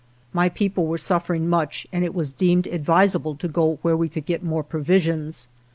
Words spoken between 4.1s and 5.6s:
get more provisions.